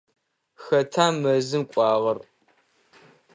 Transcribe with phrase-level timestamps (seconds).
[0.63, 2.17] Хэта мэзым кӏуагъэр?